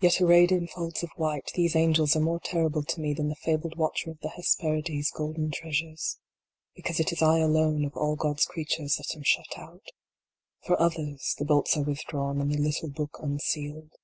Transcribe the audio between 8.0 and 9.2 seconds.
God s creatures that